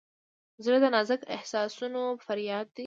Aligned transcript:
زړه 0.63 0.77
د 0.83 0.85
نازک 0.95 1.21
احساسونو 1.35 2.01
فریاد 2.25 2.67
دی. 2.75 2.79